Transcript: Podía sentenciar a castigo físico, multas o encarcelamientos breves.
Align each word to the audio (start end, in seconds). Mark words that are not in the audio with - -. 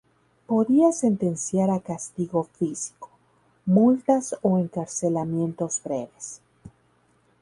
Podía 0.47 0.91
sentenciar 0.93 1.69
a 1.69 1.79
castigo 1.79 2.45
físico, 2.45 3.11
multas 3.67 4.35
o 4.41 4.57
encarcelamientos 4.57 5.79
breves. 5.85 6.41